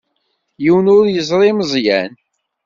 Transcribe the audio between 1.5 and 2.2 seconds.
Meẓyan.